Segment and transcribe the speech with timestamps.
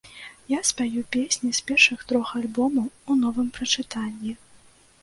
[0.53, 4.37] Я спяю песні з першых трох альбомаў у новым прачытанні.